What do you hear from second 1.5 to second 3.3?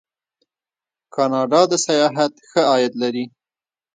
د سیاحت ښه عاید لري.